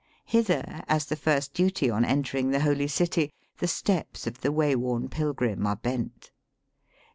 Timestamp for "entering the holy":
2.03-2.87